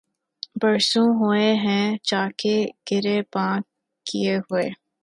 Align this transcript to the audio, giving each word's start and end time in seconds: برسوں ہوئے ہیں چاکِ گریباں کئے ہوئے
برسوں 0.61 1.07
ہوئے 1.19 1.49
ہیں 1.55 1.85
چاکِ 2.03 2.41
گریباں 2.87 3.53
کئے 4.05 4.35
ہوئے 4.37 4.67